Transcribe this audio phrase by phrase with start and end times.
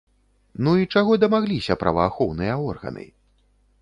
[0.67, 3.05] Ну і чаго дамагліся праваахоўныя органы?